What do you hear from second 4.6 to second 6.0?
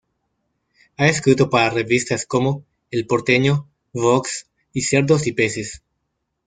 y "Cerdos y Peces".